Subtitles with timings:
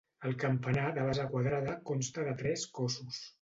[0.27, 3.23] El campanar, de base quadrada, consta de tres cossos.